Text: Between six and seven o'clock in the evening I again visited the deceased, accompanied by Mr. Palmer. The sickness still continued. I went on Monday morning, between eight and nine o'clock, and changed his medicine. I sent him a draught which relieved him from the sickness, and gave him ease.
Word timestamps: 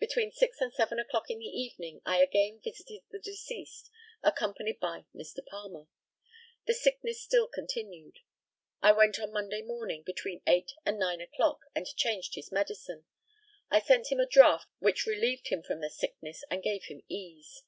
Between 0.00 0.32
six 0.32 0.60
and 0.60 0.72
seven 0.72 0.98
o'clock 0.98 1.30
in 1.30 1.38
the 1.38 1.44
evening 1.46 2.02
I 2.04 2.20
again 2.20 2.58
visited 2.60 3.02
the 3.12 3.20
deceased, 3.20 3.88
accompanied 4.20 4.80
by 4.80 5.04
Mr. 5.14 5.46
Palmer. 5.46 5.86
The 6.66 6.74
sickness 6.74 7.22
still 7.22 7.46
continued. 7.46 8.18
I 8.82 8.90
went 8.90 9.20
on 9.20 9.32
Monday 9.32 9.62
morning, 9.62 10.02
between 10.02 10.42
eight 10.44 10.72
and 10.84 10.98
nine 10.98 11.20
o'clock, 11.20 11.60
and 11.72 11.86
changed 11.86 12.34
his 12.34 12.50
medicine. 12.50 13.04
I 13.70 13.78
sent 13.80 14.10
him 14.10 14.18
a 14.18 14.26
draught 14.26 14.66
which 14.80 15.06
relieved 15.06 15.50
him 15.50 15.62
from 15.62 15.80
the 15.80 15.88
sickness, 15.90 16.42
and 16.50 16.64
gave 16.64 16.86
him 16.86 17.04
ease. 17.08 17.62